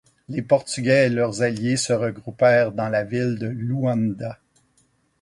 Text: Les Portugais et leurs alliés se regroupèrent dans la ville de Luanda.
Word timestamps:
Les 0.29 0.41
Portugais 0.41 1.05
et 1.05 1.09
leurs 1.09 1.43
alliés 1.43 1.77
se 1.77 1.93
regroupèrent 1.93 2.71
dans 2.71 2.89
la 2.89 3.03
ville 3.03 3.37
de 3.37 3.45
Luanda. 3.45 4.39